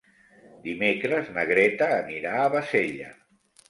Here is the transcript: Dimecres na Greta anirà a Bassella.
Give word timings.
Dimecres 0.63 1.31
na 1.37 1.45
Greta 1.53 1.93
anirà 2.01 2.37
a 2.43 2.53
Bassella. 2.59 3.17